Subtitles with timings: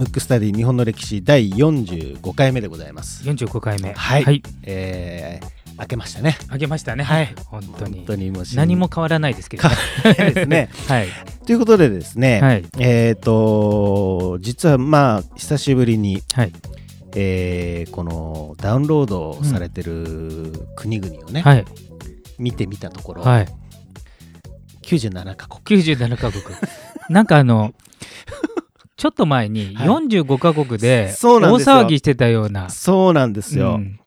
[0.00, 3.22] ムックスタディ日本の歴史第45回目でございます。
[3.28, 3.92] 45回目。
[3.92, 4.24] はい。
[4.24, 6.38] はい、えー、明けましたね。
[6.48, 7.04] あげましたね。
[7.04, 7.34] はい。
[7.44, 7.96] 本当に。
[7.98, 9.74] 本当にもう新何も変わらないですけどね。
[10.32, 10.70] ですね。
[10.88, 11.08] はい。
[11.44, 12.64] ということでですね、はい。
[12.78, 16.52] えっ、と実はまあ久しぶりに、はい。
[17.14, 21.64] えーこのダウンロードされてる国々をね、はい。
[22.38, 23.48] 見てみたところ、はい
[24.96, 25.82] 97カ国。
[25.82, 26.42] 97カ国。
[27.08, 27.74] なんかあの
[28.96, 29.88] ちょっと前にはい。
[29.88, 32.70] 45カ国で大騒ぎしてたような。
[32.70, 34.00] そうなんですよ、うん。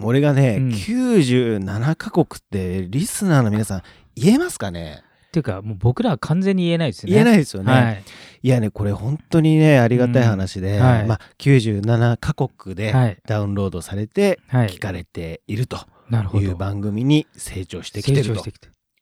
[0.00, 0.68] 俺がね、うん。
[0.70, 3.82] 97カ国ってリスナーの皆さん
[4.16, 5.02] 言えますかね？
[5.28, 7.12] っていうかもう僕らは完全に言えないですよね。
[7.12, 8.02] 言えないですよね、はい。
[8.42, 11.06] いやねこれ本当にねありがたい話で、うんはい。
[11.06, 13.18] まあ、97カ国ではい。
[13.26, 14.68] ダウンロードされてはい。
[14.68, 16.44] 聞かれているとなるほど。
[16.44, 18.44] いう番組に成長してきてると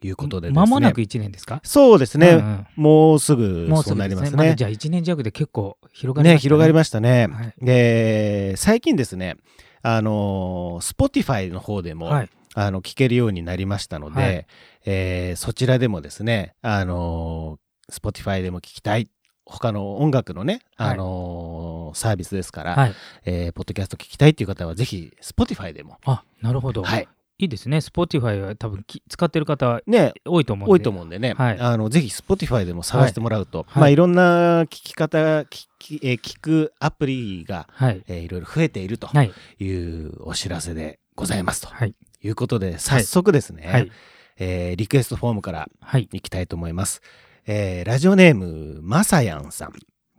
[0.06, 0.60] いうことでですね。
[0.60, 1.60] 間もなく1年ですか？
[1.64, 2.66] そうですね、うんうん。
[2.76, 4.48] もうすぐもうすそうなりますね。
[4.50, 6.38] だじゃあ1年弱で結構広がりましたね。
[6.38, 7.54] 広がりましたね、はい。
[7.60, 9.36] で最近ですね
[9.82, 12.30] あのー Spotify の方でも、はい。
[12.54, 14.46] あの聞けるようになりましたので、はい。
[14.86, 19.08] えーそちらでもですね、あのー Spotify でも聞きたい。
[19.50, 22.94] 他の音楽のね、はいあのーサービスですから、はい。
[23.24, 26.82] えーポッドキャスト聞きたいっていう方はぜひ Spotify でも、あなるほど。
[26.82, 27.08] はい、
[27.40, 27.76] いいですね。
[27.76, 30.12] Spotify は多分き使ってる方ね。
[30.26, 30.72] 多いと思うんで。
[30.72, 31.58] 多いと思うんでね、はい。
[31.60, 33.78] あのぜひ Spotify でも探してもらうと、はい。
[33.80, 38.02] まあいろんな聞き方聞き、えー聞くアプリが、はい。
[38.08, 39.32] えーいろいろ増えているとはい。
[39.60, 41.68] いうお知らせでございますと。
[41.68, 41.94] はい。
[42.24, 43.92] いうことで早速ですね、はい。
[44.38, 46.08] えーリクエストフォームからはい。
[46.12, 47.02] いきたいと思います。
[47.46, 49.72] えーラジオネームまさやんさん、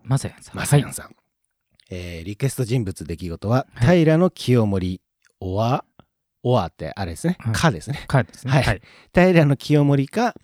[0.06, 0.56] まさやんさん。
[0.56, 1.14] まさやんさん。
[1.90, 4.00] えーリクエスト人物出来事は、はい。
[4.00, 5.02] 平野清盛、
[5.42, 5.84] おわ、
[6.44, 8.04] おわってあれですね、はいかですね。
[8.08, 8.82] かですねはいはい
[9.14, 10.36] 平野清盛か、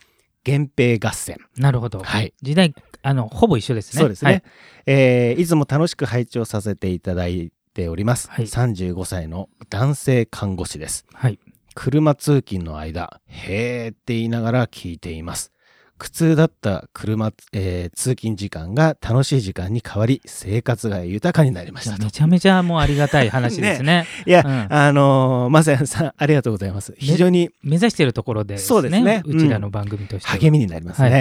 [0.45, 1.37] 源平合戦。
[1.57, 2.33] なるほどはい。
[2.41, 4.43] 時代あのほぼ一緒ですねそうですね、
[4.85, 8.29] えーいつも楽しく拝聴させていただいております。
[8.29, 11.05] はい35歳の男性看護師です。
[11.13, 11.39] はい、はい
[11.77, 15.51] 車通勤の間、へーって言いながら聞いています。
[15.97, 22.11] 苦痛だった車、えー通勤時間が楽しい時間に変わり、生活が豊かになりましたとめ。
[22.11, 26.93] ちゃめちゃもうありがたい話ですね いや、うんあのーまさやんさん、ありがとうございます。
[26.97, 31.09] 非常に目指しているところでそうですねうちらの番組としては励みになりますね。
[31.09, 31.17] は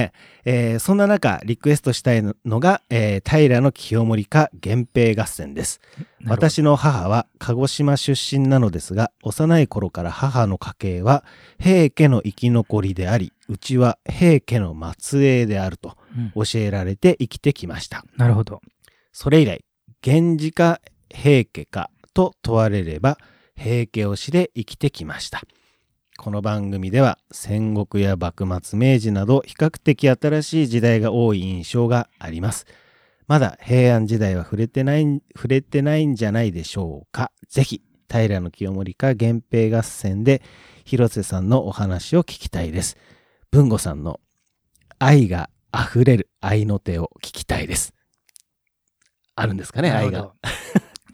[0.46, 5.80] えーそんな中、リクエストしたいのが、えー平の清盛か源平合戦です。
[6.26, 11.24] 私の母は鹿児島出身なのですが幼い頃から母の家系は
[11.58, 16.44] 平家の生き残りでありうちは平家の末裔であるとうん。
[16.44, 18.04] 教えられて生きてきました。
[18.16, 18.60] なるほど。
[19.12, 19.64] それ以来
[20.04, 20.80] 源氏か
[21.10, 23.18] 平家かと問われれば
[23.56, 25.42] 平家推しで生きてきました。
[26.16, 32.66] この番組では戦国や幕末明治など比較的新しい時代が多い印象があります
[33.26, 37.32] まだ平安時代は触れてない触れてないんじゃないでしょうか。
[37.48, 40.42] ぜひ平清盛か源平合戦で
[40.84, 42.96] 広瀬さんのお話を聞きたいです。
[43.50, 44.20] 文吾さんの
[44.98, 47.94] 愛が溢れる愛の手を聞きたいです。
[49.36, 50.32] あるんですかね愛が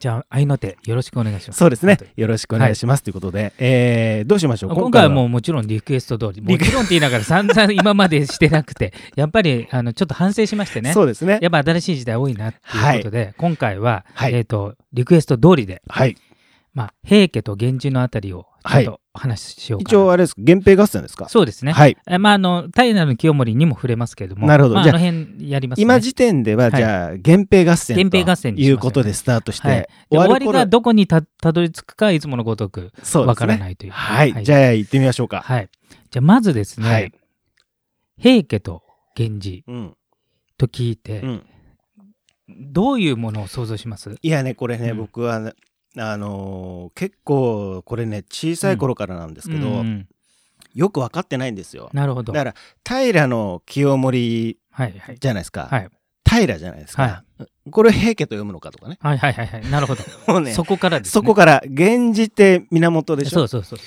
[0.00, 1.98] じゃあ愛の手よろしくお願いしますそうですね。
[2.16, 3.02] よろしくお願いします。
[3.02, 4.74] ということで、えーどうしましょう？
[4.74, 11.38] 今回はもうもちろんリクエスト通りもちろんって言いながら 散々今までしてなくてやっぱりあのちょっと反省しましてねそうですね。
[11.42, 16.16] やっぱ新しい時代多いなっていうことで、今回は、はいえっ、とリクエスト通りで、はい。
[16.72, 20.34] まあ、平家と源氏のあたりをちょっと話しようかな、一応あれです。
[20.38, 21.28] 源平合戦ですか？
[21.28, 21.96] そうですね、はい。
[22.06, 24.46] えまああの平の清盛にも触れますけれども。
[24.46, 24.82] まあ、なるほど。
[24.82, 25.82] じゃああの辺やりますね。
[25.82, 26.72] 今時点では、はい。
[26.76, 33.34] じゃあ、源平合戦源平合戦ということでスタートして、はい、で終わり頃がどこにたたどり着くかいつものごとくわ。
[33.34, 33.92] からないという。
[33.92, 34.32] はい。
[34.32, 34.44] はい。
[34.44, 35.40] じゃあ、行ってみましょうか。
[35.40, 35.68] はい。
[36.10, 37.12] じゃあまずですね、はい。
[38.18, 38.82] 平家と
[39.18, 39.96] 源氏うん。
[40.56, 41.42] と聞いて、うん。
[42.48, 44.14] どういうものを想像します？
[44.20, 44.98] いやね、これね、うん。
[44.98, 45.52] 僕はね、
[45.96, 50.08] あのー結構、これね、小さい頃からなんですけど、うんうん
[50.72, 51.90] よく分かってないんですよ。
[51.92, 52.32] なるほど。
[52.32, 52.54] だから、
[52.86, 55.18] 平の清盛はいはい。
[55.18, 55.66] じゃないですか。
[55.68, 55.88] はい。
[56.24, 57.24] 平じゃないですか。
[57.70, 58.98] これを平家と読むのかとかね。
[59.00, 59.70] はいはいはいはい。
[59.70, 60.04] なるほど。
[60.32, 63.78] もうね、そこからです、ね、そこから源氏って源でしょそうそうそう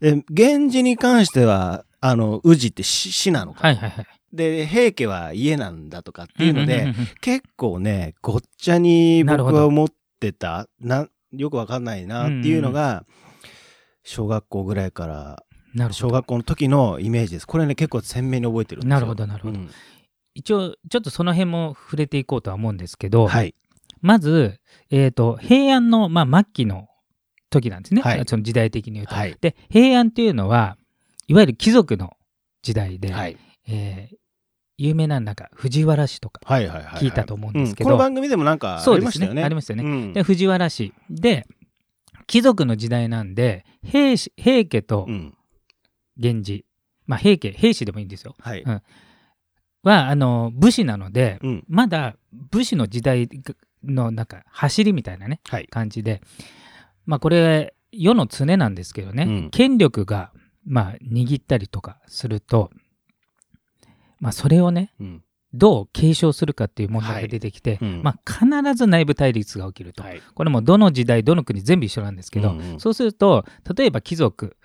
[0.00, 4.06] で源氏に関してはあの宇治って死死なのか、はいはいはい。
[4.32, 9.88] で平家は家なんだとかっていうので、んんんん結構ねごっちゃに僕は思っ
[10.20, 13.04] てたなよくわかんないなっていうのが、
[14.02, 15.44] 小学校ぐらいから
[15.92, 17.46] 小学校の時のイメージです。
[17.46, 18.90] これね結構鮮明に覚えてるんですよ。
[18.90, 19.58] なるほどなるほど。
[19.58, 19.70] うん。
[20.34, 23.54] 一応ちょっとその辺も触れていこうとは思うんですけど、はい。
[24.00, 24.60] まず、
[24.90, 26.88] えー、と平安の、まあ、末期の
[27.50, 28.22] 時なんですね、はい。
[28.26, 29.14] その時代的に言うと。
[29.14, 29.36] はい。
[29.40, 30.76] で平安っていうのは
[31.26, 32.16] いわゆる貴族の
[32.62, 33.36] 時代で、はい。
[33.68, 34.16] えー
[34.78, 36.40] 有名ななんか藤原氏とか。
[36.46, 39.42] 聞いたと思うんですけど、うんこの番組でもなんかありましたよね。
[39.42, 39.84] ありましたよね。
[39.84, 41.46] うんで藤原氏で
[42.26, 45.34] 貴族の時代なんで平氏平家とうん
[46.16, 46.64] 源氏、
[47.06, 48.62] まあ平家平氏でもいいんですよはい。
[48.62, 48.82] うん
[49.82, 51.64] はあの武士なのでうん。
[51.68, 53.28] まだ武士の時代
[53.84, 55.66] のなんか走りみたいなねはい。
[55.66, 56.22] 感じで
[57.04, 60.30] まあこれ世の常なんですけどね、うん権力が
[60.64, 62.70] まあ握ったりとかすると
[64.20, 65.22] まあそれをねうん。
[65.54, 68.02] どう継承するかっていう問題が出てきて、うん。
[68.02, 70.20] まあ必ず内部対立が起きると、はい。
[70.34, 72.80] これもどの時代どの国全部一緒なんですけど、うんうん。
[72.80, 73.44] そうすると
[73.76, 74.56] 例えば貴族、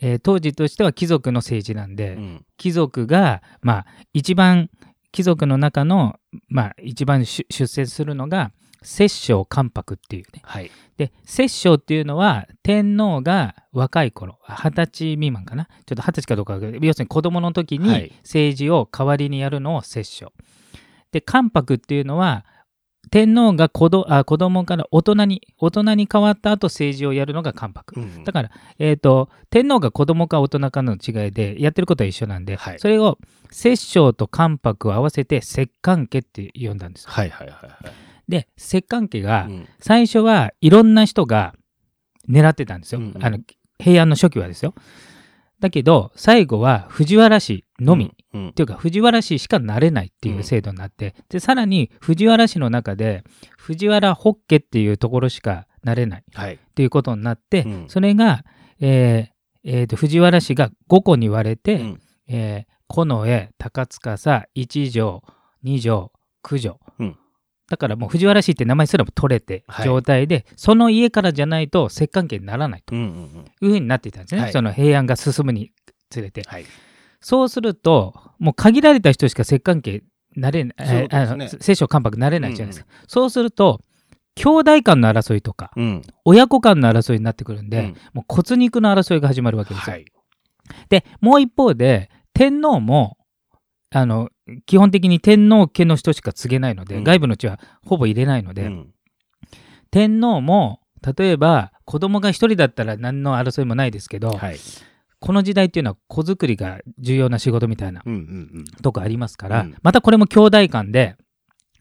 [0.00, 2.46] えー当時としては貴族の政治なんで、うん。
[2.56, 4.70] 貴族がまあ一番
[5.10, 8.52] 貴族の中のまあ一番出出世するのが
[8.82, 10.42] 摂政関白っていうね。
[10.44, 10.70] はい。
[10.96, 15.66] で摂政っていうのは天皇が若い頃二十歳未満かな？
[15.86, 18.12] ちょっと二十歳かどうか要するに子供の時にはい。
[18.22, 20.32] 政治を代わりにやるのを摂政。
[21.12, 22.44] で関白っていうのは
[23.10, 27.98] 天皇が子どあ子供から大人に大人に変わった後政治をやるのが関白。
[27.98, 28.24] うん。
[28.24, 32.78] だから、えー、と天皇が子供か大人かの違いでやってることは一緒なんで、はい。
[32.78, 33.16] それを
[33.50, 37.10] 摂政と関白を合わせて摂関家って呼んだんですよ。
[37.10, 37.92] はいはいはいはい。
[38.28, 39.68] で摂関家がうん。
[39.80, 41.54] 最初はいろんな人が
[42.28, 43.00] 狙ってたんですよ。
[43.00, 43.24] うんうん。
[43.24, 43.38] あの
[43.78, 44.74] 平安の初期はですよ。
[45.60, 53.24] だけど最後は藤原氏のみ、うんっていうか藤原氏しかなれないっていう制度になって、でさらに藤原氏の中で
[53.56, 56.24] 藤原北家っていうところしかなれない。
[56.34, 56.54] はい。
[56.54, 57.84] っていうことになって、うん。
[57.88, 58.44] それが、
[58.80, 62.00] えーえーと藤原氏が5個に割れて、うん。
[62.28, 65.22] えー近衛高司一条
[65.62, 66.10] 二条
[66.42, 67.18] 九条、うん
[67.68, 75.72] だからもう藤原氏って名前すらも取れてはい状態で、その家からじゃないと摂関家にならないとうんうんうんいうふうになっていたんですね、はいその平安が進むに
[76.10, 76.42] つれて。
[76.46, 76.64] はい。
[77.20, 80.02] そうすると、もう限られた人しか摂関家
[80.36, 82.90] なれない、ねあの摂政関白なれないじゃないですか。
[83.06, 83.80] そうすると、
[84.36, 86.02] 兄弟間の争いとか、うん。
[86.24, 89.94] 親子間の争いになってくるんで、うんもう骨肉の争いが始まるわけですよ。
[89.94, 90.04] はい。
[90.88, 93.18] で、もう一方で、天皇も、
[93.90, 94.30] あの、
[94.66, 98.94] 基本的に天皇家の人しか告げないので、うん外部の地はほぼ入れないので、うん
[99.90, 100.80] 天皇も、
[101.16, 104.58] 例えば子供が一人だったら何の争いもないですけど、はい。
[105.20, 108.02] この時代っていうのは子作りが重要な仕事みたいな
[108.82, 111.16] とこありますから、うんまたこれも兄弟間で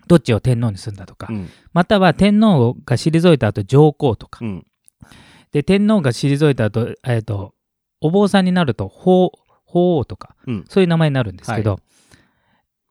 [0.07, 1.49] どっちを天皇にするんだとか、うん。
[1.73, 4.65] または天皇が退いた後上皇とか、うん。
[5.51, 7.53] で天皇が退いた後、えっと
[7.99, 9.31] お坊さんになると法
[9.65, 10.65] 法皇とかうん。
[10.69, 11.79] そういう名前になるんですけど、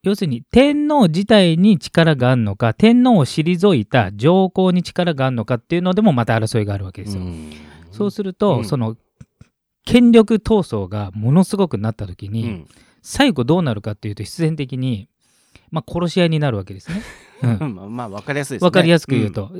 [0.09, 7.23] 要するに天皇自体に力があるのか天皇を退いた上皇に力があるのかっていうのでもまた争いがあるわけですよ。
[7.23, 7.53] うん
[7.91, 8.97] そうすると、うんその
[9.85, 12.69] 権力闘争がものすごくなった時に、うん
[13.09, 15.09] 最後どうなるかっていうと必然的に、
[15.71, 17.03] まあ、殺し合いになるわけですね。
[17.61, 18.67] うん まあまあわかりやすいですね。
[18.67, 19.53] わかりやすく言うと、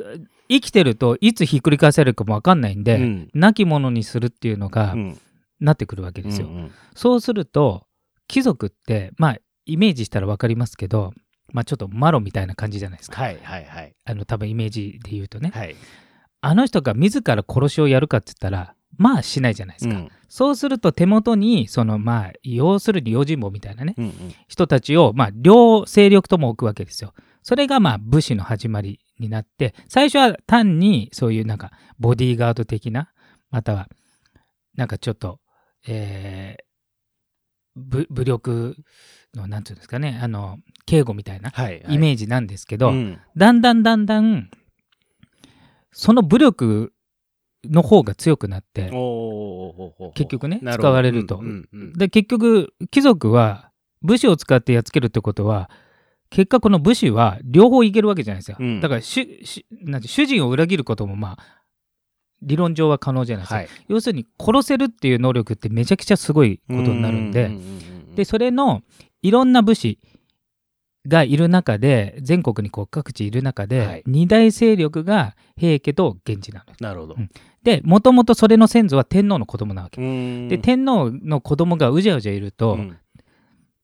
[0.49, 5.19] 生きてるといつひっくり返されるかもわかんないんで、うん亡き者にするっていうのがうん。
[5.61, 6.49] なってくるわけですよ。
[6.49, 7.87] うんうんそうすると
[8.27, 11.13] 貴族ってまあイメージしたらわかりますけど、
[11.53, 13.21] まあ、ちょっとマロみたいな感じじゃないですか。
[13.21, 13.95] はいはいはい。
[14.05, 15.77] あの多分イメージで言うとね、はい。
[16.41, 19.95] あの人が自ら殺しをやるかって言ったらまあしないじゃないですか。
[19.95, 24.13] うんそうすると手元にそのまあ要するに用心棒みたいなねうんうん
[24.49, 27.15] 人たちをまあ両勢力とも置くわけですよ。
[27.43, 31.71] それがまあ武士の始まりになって最初は単にそういうなんか
[32.01, 33.13] ボディーガード的な
[33.51, 33.89] または
[34.75, 35.41] なんかちょっと、
[35.87, 36.67] えー
[37.77, 38.77] 武武力
[39.37, 41.85] のなんていうんですかねあの警護みたいなはい。
[41.89, 43.19] イメージなんですけど、うん。
[43.37, 44.51] だんだんだんだん
[45.93, 46.93] その武力
[47.65, 48.91] の方が強くなって
[50.15, 51.39] 結局ね使われると。
[51.39, 51.93] うんうんうん。
[51.93, 53.71] で結局貴族は
[54.03, 55.71] 武士を使ってやっつけるってことは
[56.31, 58.81] 結果この武士は両方いけるわけじゃないですか、うん。
[58.81, 61.63] だから主主なんて主人を裏切ることもまあ
[62.43, 63.69] 理論上は可能じゃないですか、はい。
[63.89, 68.15] 要するに殺せるっていう能力ってめちゃくちゃすごいことになるんで、ん。
[68.15, 68.83] でそれの
[69.27, 69.99] いろんな武士
[71.07, 74.03] がいる中で全国にこう各地いる中で、はい。
[74.07, 76.71] 二大勢力が平家と源氏なの。
[76.73, 77.15] よなるほど。
[77.19, 77.31] うん。
[77.63, 82.97] でもともとそれの先祖は天皇の子供なわけ、でで天皇の子供がうじゃうじゃいると、うん。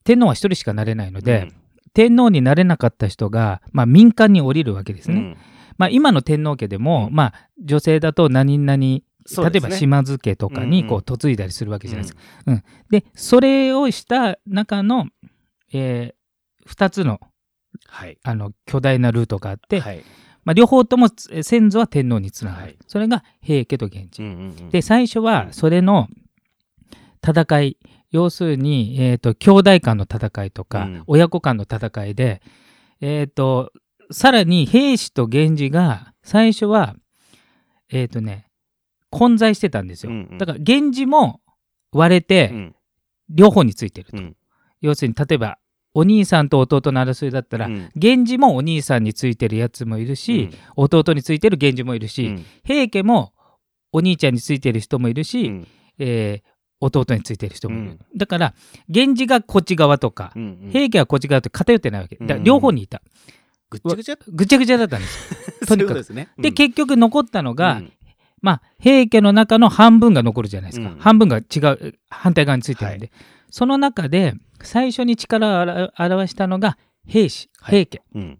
[0.04, 1.52] 天皇は一人しかなれないので、うん。
[1.94, 5.16] 天皇になれなかった人が、まあ、民間に降りるわけですね。
[5.16, 5.36] うん。
[5.78, 7.14] まあ、今の天皇家でも、うん。
[7.14, 9.02] まあ、女性だと何々、例
[9.58, 12.20] えば島津家とかにこうんう嫁いだりするわけじゃないですか。
[12.90, 15.06] でそれをした中の、
[15.72, 16.14] え
[16.68, 17.20] 2つの
[17.88, 18.18] はい。
[18.22, 20.04] あの巨大なルートがあって、はい。
[20.44, 22.76] まあ、両方ともえ先祖は天皇につながる、はい。
[22.86, 24.22] それが平家と源氏。
[24.22, 24.70] うんうんうん。
[24.70, 26.08] で最初はそれの
[27.26, 27.78] 戦い、
[28.10, 31.02] 要するに、えー、と兄弟間の戦いとか、うん。
[31.06, 32.42] 親子間の戦いで、
[33.00, 33.72] えー、と
[34.10, 36.96] さらに兵士と源氏が最初は
[37.90, 38.46] えっ、とね
[39.10, 40.38] 混在してたんですよ、うんうん。
[40.38, 41.40] だから源氏も
[41.92, 42.74] 割れてうん。
[43.34, 44.36] 両方についてると、うん。
[44.82, 45.58] 要するに例えば
[45.94, 47.90] お兄さんと弟の争いだったら、うん。
[47.94, 52.44] 源氏もお兄さんについてるやつもいるし、弟についてる源氏もいるし、うん。
[52.64, 53.32] 平家も
[53.92, 55.68] お兄ちゃんについてる人もいるし、うん。
[55.98, 56.52] えー
[56.84, 58.18] 弟についてる人もいる、うん。
[58.18, 58.54] だから
[58.88, 60.70] 源氏がこっち側とか、うんうん。
[60.72, 62.16] 平家はこっち側って偏ってないわけ。
[62.20, 63.02] だ両方にいた、
[63.70, 64.16] ぐっちゃぐちゃ？
[64.26, 65.32] ぐちゃぐちゃだったんです。
[65.32, 65.94] よ とにかく。
[65.94, 66.30] ですね。
[66.38, 67.92] 結局残ったのが、うん。
[68.40, 70.98] まあ平家の中の半分が残るじゃないですか、うん。
[70.98, 73.12] 半分が違う反対側についてるんで、
[73.52, 77.86] その中で最初に力を表表したのが兵士はい。
[77.86, 78.38] 平家、うん。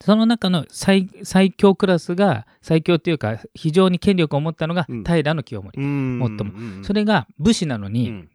[0.00, 5.04] その中の最最強クラスが最強っていうか非常に権力を持ったのがうん。
[5.04, 6.18] 平清盛、うん。
[6.20, 6.52] もっとも。
[6.54, 6.84] うん。
[6.84, 8.30] それが武士なのに、うん。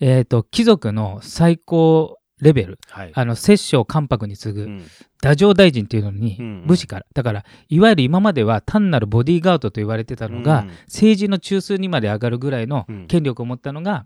[0.00, 3.12] えー、と貴族の最高レベルはい。
[3.14, 4.78] あの摂政関白に次ぐうん。
[5.16, 6.66] 太政大臣っていうのにうん。
[6.66, 7.06] 武士から。
[7.14, 10.68] だからいわゆる今までは単なるボディーガードと言われてたのが、うん。
[10.84, 13.06] 政治の中枢にまで上がるぐらいのうん。
[13.06, 14.04] 権力を持ったのが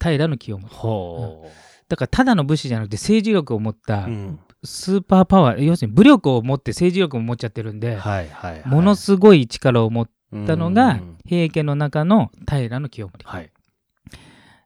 [0.00, 1.50] 平清盛ほ
[1.88, 4.40] だからただの武士じゃなくて政治力を持ったううん。
[4.64, 8.62] スーパーパワー、要するに武力を持って政治力も持っちゃってるんで、はいはいはい。
[8.66, 10.10] ものすごい力を持っ
[10.46, 11.18] たのがうん。
[11.26, 13.24] 平家の中の平清盛。
[13.24, 13.52] はい。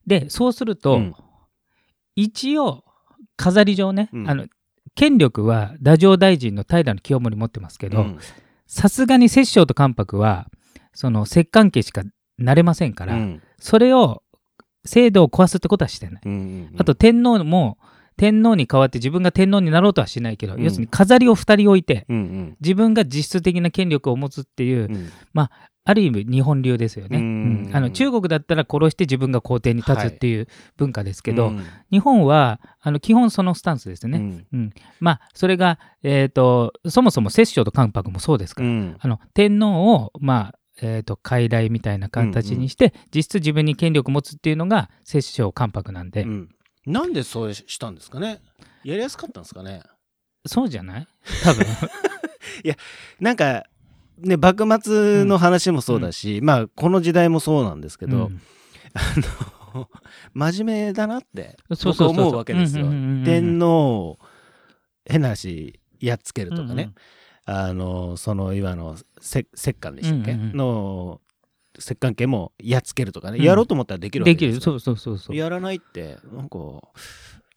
[0.06, 1.14] でそうすると、うん。
[2.14, 2.84] 一応
[3.36, 4.30] 飾り上ね、うん。
[4.30, 4.46] あの
[4.94, 8.18] 権力は太政大臣の平清盛持ってますけどうん。
[8.66, 10.48] さすがに摂政と関白は
[10.94, 12.02] その摂関家しか
[12.38, 13.42] なれませんから、うん。
[13.58, 14.22] それを
[14.84, 17.78] 制度を壊すってことはしてない、うんうんあと天皇も
[18.18, 20.64] 天皇に代わって自分が天皇になろうとはしないけど、うん。
[20.64, 22.56] 要するに飾りを2人置いてうんうん。
[22.60, 25.08] 自分が実質的な権力を持つっていう、うん。
[25.88, 27.24] ある意味日本流ですよね、うん。
[27.68, 27.76] うん。
[27.76, 31.64] あの中国だったら殺して自分が皇帝に立つっていう文化ですけど、うん。
[31.90, 34.46] 日本はあの基本そのスタンスですね、うん。
[34.52, 34.72] うん。
[35.00, 38.96] まあそれが、えー、とそもそも摂政と関白もそうですから、うん。
[38.98, 46.48] あの天皇をまあえー、と傀儡みたいな形にして、実質自分に権力を持つっていうのが摂政関白なんで、うん。
[46.86, 48.40] なんでそうしたんですかね？
[48.84, 49.82] やりやすかったんですかね？
[50.46, 51.06] そうじゃない？
[51.42, 51.66] 多分。
[53.20, 53.64] なんか
[54.18, 58.40] ね幕末の話もそうだし、まあこの時代もそうなんですけど、うん。
[58.94, 59.00] あ
[59.74, 59.88] の
[60.32, 62.86] 真面目だなって僕思うわけですよ。
[62.86, 63.24] うんうんうんうん。
[63.24, 63.66] 天皇
[64.10, 64.18] を
[65.04, 66.94] 変な話やっつけるとかね、うんうん
[67.50, 70.56] あのその今のせ摂関でしたっけ、うんうんうん。
[70.56, 71.20] の
[71.78, 73.44] 摂関家もやっつけるとかね、うん。
[73.44, 74.54] やろうと思ったらできるわけできる。
[74.54, 75.36] よそうそうそうそう。
[75.36, 76.58] やらないってなんか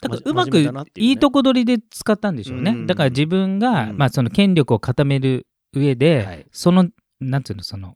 [0.01, 2.71] だからまうまくいいいとこ取りで使ったんでしょうね。
[2.71, 2.87] うん。
[2.87, 3.97] だから自分が、うん。
[3.97, 6.45] まあその権力を固める上で、はい。
[6.51, 6.87] その、
[7.19, 7.93] なんつうの、その、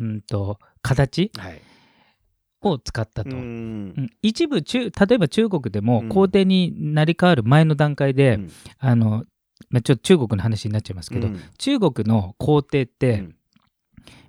[0.00, 1.60] うんと、形はい。
[2.62, 3.36] を使ったと。
[3.36, 3.88] ううん。
[3.90, 6.08] ん一部中、例えば中国でもうん。
[6.08, 8.50] 皇帝になり変わる前の段階で、うん。
[8.78, 9.24] あの、
[9.70, 11.40] まあ、ちょっと中国の話になっちゃいますけど、うん。
[11.58, 13.36] 中国の皇帝って、うん。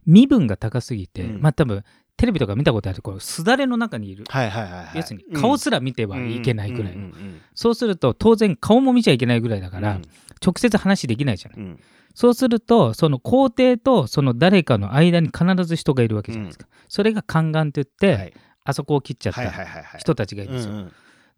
[0.06, 1.42] 身分が高すぎて、うん。
[1.42, 1.84] まあ多分、
[2.18, 4.26] テレビとか見たことあるこうすだれの中にいる。
[4.28, 4.90] はいはいはいはい。
[4.96, 6.94] 要するに顔すら見てはいけないぐらい。
[6.94, 10.02] うんうんそうすると当然顔も見ちゃいけないぐらいだから、うん。
[10.44, 11.60] 直接話できないじゃない。
[11.60, 11.80] うん。
[12.16, 16.68] そうすると、その皇帝とその誰かの間に必ず人がいるわけじゃないですか。
[16.88, 18.34] それが宦官って言って、はい。
[18.64, 20.90] あそこを切っちゃった人たちがいるんですよ。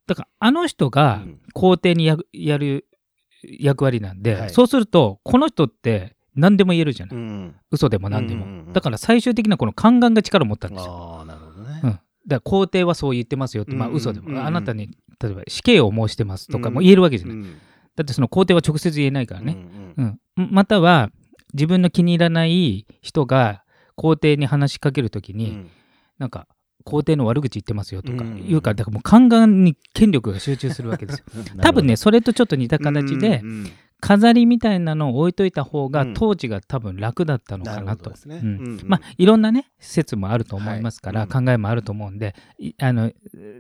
[0.08, 1.40] だから、あの人がうん。
[1.54, 2.86] 皇帝にややる
[3.44, 4.50] 役割なんで、はい。
[4.50, 7.16] そうすると、この人って何でも言えるじゃない。
[7.16, 7.56] うん。
[7.72, 8.46] 嘘でも何でも。
[8.46, 10.94] うんうんうんだから最終的なこの宦官が力を持ったんですよ。
[10.94, 11.82] ああなるほどね。
[11.84, 11.90] うん。
[11.90, 13.98] だから皇帝はそう言ってますよって、まあうんうん。
[13.98, 14.90] 嘘でも、うんうんあなたに
[15.22, 17.38] 例えば死刑を申してますとかも言えるわけじゃない。
[17.38, 17.58] うん。
[17.96, 19.58] だってその皇帝は直接言えないからね。
[19.98, 21.10] うんうん、または
[21.54, 23.64] 自分の気に入らない人が
[23.96, 25.70] 皇帝に話しかけるときに、うん。
[26.20, 26.48] なんか
[26.84, 28.48] 皇帝の悪口言ってますよとかうん。
[28.48, 31.26] 言うからだからもう宦官に権力が集中するわけですよ。
[31.62, 33.44] 多分ねそれとちょっと似た形で
[34.00, 36.14] 飾りみたいなのを置いといた方がうん。
[36.14, 38.14] 当時が多分楽だったのかなと。
[38.86, 41.30] まあいろんなね説もあると思いますから、はい。
[41.30, 43.12] 考えもあると思うんでいあの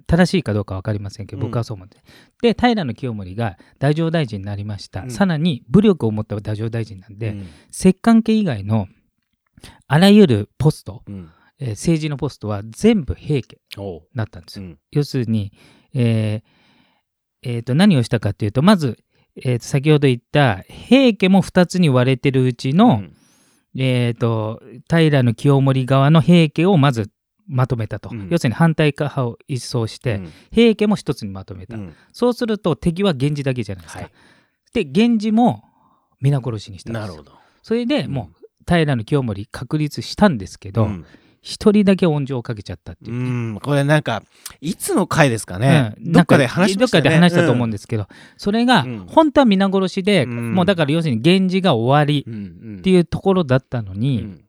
[0.07, 1.47] 正しいかどうか分かりませんけどうん。
[1.49, 1.97] 僕はそう思って、
[2.41, 5.11] で平清盛が太政大臣になりました、うん。
[5.11, 7.47] さらに武力を持った太政大臣なんで、うん。
[7.69, 8.87] 摂関家以外の
[9.87, 11.29] あらゆるポスト、うん
[11.59, 14.01] えー政治のポストは全部平家おう。
[14.15, 14.65] だったんですよ。
[14.65, 14.79] うん。
[14.91, 15.51] 要するに、
[15.93, 18.97] えーえーと何をしたかというとまず、
[19.35, 23.15] えーと先ほど言った平家も2つに割れてるうちの、うん。
[23.77, 27.11] えー、と平清盛側の平家をまず
[27.47, 28.27] まとめたと、うん。
[28.29, 30.31] 要するに反対派を一掃して、うん。
[30.51, 31.95] 平家も一つにまとめた、うん。
[32.11, 34.01] そうすると敵は源氏だけじゃないですか。
[34.03, 34.11] はい。
[34.73, 35.63] で源氏も
[36.21, 37.07] 皆殺しにしたんですよ。
[37.07, 37.31] なるほど。
[37.63, 38.35] それでもう
[38.67, 41.05] 平清盛確立したんですけど、うん
[41.41, 44.23] 一人だけ温情をかけちゃったってういうね、んこれなんか
[44.59, 46.11] いつの回ですかね、うん。
[46.11, 46.79] どっかで話したよね。
[46.79, 49.05] どっかで話したと思うんでですけど、それがうん。
[49.07, 50.53] 本当は皆殺しで、うん。
[50.53, 52.37] もうだから要するに源氏が終わりうんう
[52.75, 52.77] ん。
[52.79, 54.43] っていうところだったのに、うん。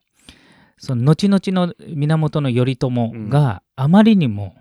[0.78, 2.90] その後々の源頼朝
[3.28, 4.54] があまりにも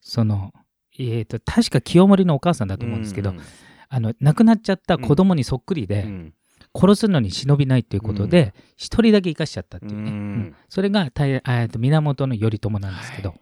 [0.00, 0.52] その、
[0.98, 3.40] えー、と確か清盛のお母さんだと思うんですけど、うん。
[3.88, 6.34] あの亡くなっちゃった子供にそっくりで、うん
[6.76, 10.06] 殺すのに忍びないっていうことで一、人だけ生かしちゃったっていうね、うん。
[10.06, 10.56] うん。
[10.68, 13.38] それがたいえーと源頼朝なんですけど、はい。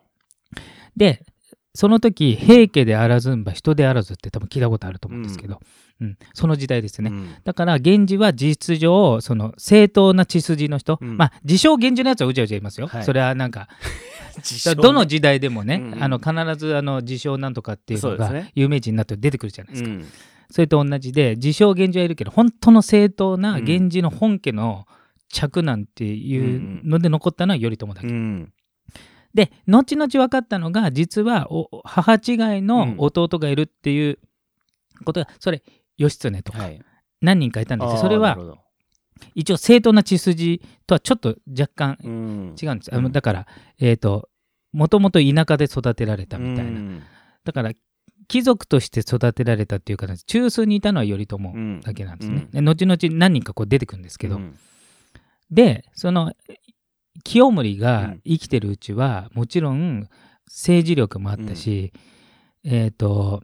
[0.97, 1.25] で
[1.77, 5.61] その時平家であらずんば人であらずって多分聞いたことあると思うんですけど、
[6.01, 6.17] うん。
[6.33, 7.35] その時代ですね、うん。
[7.43, 11.17] だから源氏は事実上その正当な血筋の人、うん。
[11.17, 13.05] まあ自称源氏のやつはうじゃうじゃいますよ、はい。
[13.05, 13.69] それはなんか
[14.81, 16.05] どの時代でもね、うんうん。
[16.05, 19.91] あの必ずあの自称なんとかっていうのが有名人になって出てくるじゃないですか。
[20.49, 24.87] うんそれと同じで自称源氏はいるけど本当の正当な源氏の本家の
[25.33, 28.07] 嫡男っていうので残ったのは頼朝だけ。
[28.07, 28.53] うん。
[29.33, 34.19] で後々分かったのが実はお母違いの弟がいるっていう
[35.05, 35.63] ことがそれ
[35.99, 36.81] 義経とかはい。
[37.21, 38.37] 何人かいたんですよ、あーそれは
[39.35, 42.55] 一応正当な血筋とはちょっと若干うん。
[42.61, 43.47] 違うんです、あうんのだから
[43.81, 44.29] えっ、と
[44.73, 47.03] もともと田舎で育てられたみたいな、うん。
[47.45, 47.73] だから
[48.29, 52.65] 貴族として育てられたっていう形中枢にいたのは頼朝うんだけなんですね、うん。
[52.65, 54.57] で後々何人かこう出てくるんですけど、うん。
[55.51, 56.33] でその
[57.23, 58.21] 清盛うがん。
[58.25, 60.09] 生きてるうちはもちろん
[60.47, 61.93] 政治力もあったし、
[62.65, 63.43] えっ、と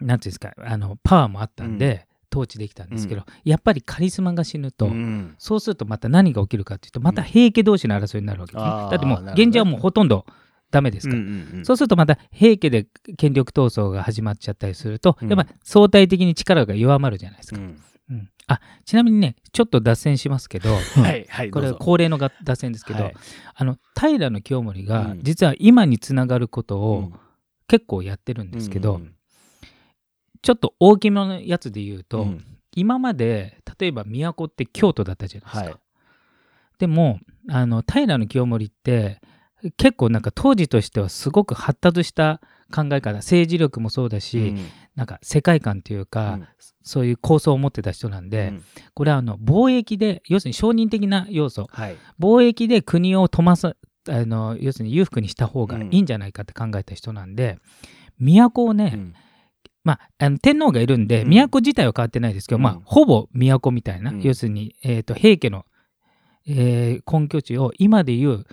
[0.00, 5.34] なんていうんですかあのパワーもあったんで、統治できたんですけど、やっぱりカリスマが死ぬと、うん。
[5.38, 9.32] そうするとまた何が起きるかっていうとまた平家同士の争いになるわけですね、だってもうなるほどね。
[9.36, 10.26] 源氏はもうほとんど
[10.74, 11.14] ダメですか？
[11.14, 11.64] ら、うんうんうん。
[11.64, 15.28] そうするとまた平家で権力闘争が始まっちゃったりすると、うん。
[15.28, 17.60] やっぱ相対的に力が弱まるじゃないですか。
[17.60, 17.80] うん。
[18.10, 18.28] うん。
[18.48, 20.78] あちなみにねちょっと脱線しますけど、は
[21.12, 21.84] いはいこれどうぞ。
[21.84, 23.14] 恒例のが脱線ですけど、はい。
[23.54, 25.22] あの平清盛がうん。
[25.22, 27.20] 実は今につながることうをん。
[27.66, 29.14] 結構やってるんですけど、うん。
[30.42, 32.44] ちょっと大きめのやつで言うと、うん。
[32.76, 35.70] 今まで例えば都って京都だったじゃないですか。
[35.70, 35.80] はい。
[36.78, 39.22] でもあの平清盛って
[39.76, 42.40] 結構なんか当時としてはすごく発達した
[42.74, 44.66] 考え方政治力もそうだし、うん。
[44.94, 46.48] なんか世界観というか、うん。
[46.82, 48.64] そういう構想を持ってた人なんで、うん。
[48.94, 51.96] これはあの貿易で要するに承認的な要素はい。
[52.20, 57.58] 貿易で国を富ますあの要するに裕福にした方がいいんじゃないかって考えた人なんで、
[58.18, 59.14] 都をね、うん。
[59.82, 61.30] まあ、あの天皇がいるんで、うん。
[61.50, 64.22] 都自体は変わってないですけど、まあうん、ほぼ都みたいな、うん。
[64.22, 65.64] 要するに、えー、と平家の、
[66.46, 68.44] えー根拠地を今でいう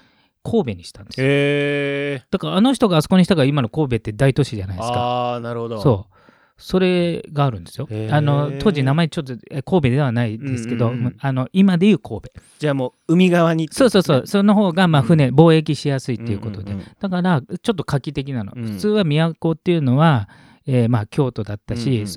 [0.43, 1.27] 神戸にしたんですよ。
[1.27, 4.93] へえだからあの人があそこにしたから今の神戸って大都市じゃないですか。
[4.95, 6.15] ああなるほどそう。
[6.62, 12.32] それがあるんですよあの当時名前ちょっとえ神戸ではないですけど、うんうんうんあの今でいう神戸。
[12.60, 14.27] じゃあもう海側にってそうそうそう。
[14.27, 16.73] その方がまあ船、貿易しやすいっていうことで。
[16.73, 18.54] んんんだからちょっと画期的なの。
[18.56, 20.30] うん普通は都っていうのは、
[20.67, 22.08] えーまあ京都だったし、うんうん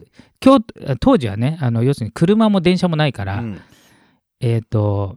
[0.40, 3.60] 京都当時はねあの要するに車も電車もないから、うん
[4.40, 5.16] えっ、と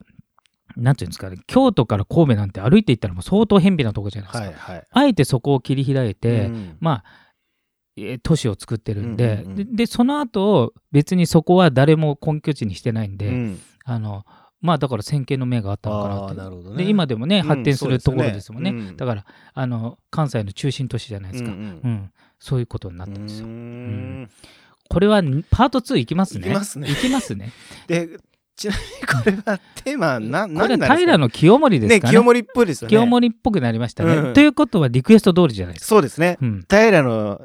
[0.78, 4.46] なんていうんですかね京都から神戸なんて歩いて行ったらもう相当偏僻なとこじゃないですか。
[4.48, 4.88] はいはい。
[4.92, 6.78] あえてそこを切り開いて、うん。
[6.80, 7.04] まあ
[7.98, 9.56] えー都市を作ってるんで,、うんうんうん。
[9.56, 13.60] ででその後別にそこは誰も根拠地にしてないんで、うん。
[13.86, 14.24] あの
[14.62, 16.84] まあだから先見の目があったのかなってなるほどね。
[16.84, 18.98] で今でもね、うん発展するところですもんね、うん。
[18.98, 21.64] だからあの関西の中心都市じゃないですか、ううんん。
[21.64, 22.12] うん。
[22.40, 24.30] そういうことになったんですよ、うーん。
[24.90, 26.48] これはパート2いきますね。
[26.48, 26.90] いきますね。
[26.92, 27.52] いきますね。
[27.88, 28.10] で
[28.58, 30.96] ちなみにこれはテーマは何これ何なんですか？
[30.98, 32.00] 平の清盛ですかね。
[32.02, 32.90] ね清盛っぽいですよね。
[32.90, 34.34] 清盛っぽくなりましたね、うん。
[34.34, 36.38] ということはリクエスト通りじゃないですか、そうですね。
[36.42, 36.66] うん。
[36.68, 37.40] 平の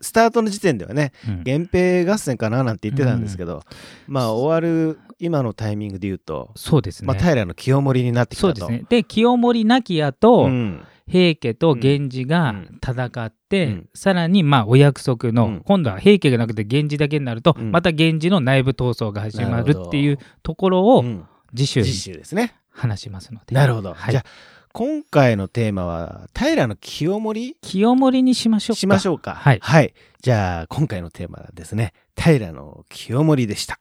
[0.00, 1.42] スタートの時点ではねうん。
[1.44, 3.62] 源平合戦かななんて言ってたんですけど、
[4.06, 8.60] まあ終わる今のタイミングで言うと、そうですね、まあ、平の清盛になってきたと。
[8.60, 8.86] そうですね。
[8.88, 13.88] で清盛亡き後、うん平家と源氏が戦って、うん。
[13.94, 15.60] さらにまあお約束の、うん。
[15.64, 17.70] 今度は平家がなくて源氏だけになると、うん。
[17.72, 21.24] また源氏の内部闘争が始まるっていうところをうん。
[21.54, 22.54] 次週に次週ですね。
[22.70, 24.12] 話しますので、なるほど、はい。
[24.12, 24.24] じゃあ
[24.72, 27.56] 今回のテーマは平の清盛？
[27.60, 28.80] 清盛にしましょうか。
[28.80, 29.34] しましょうか。
[29.34, 29.94] はい。
[30.22, 33.78] じゃあ今回のテーマはですね平の清盛でした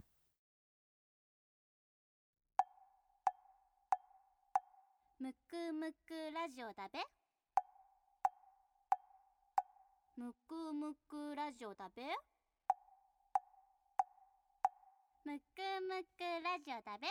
[6.52, 7.00] ジオだべ？
[10.18, 12.04] むくむくラジオだべ？
[15.24, 15.44] むく
[15.88, 17.08] むくラジオだべ？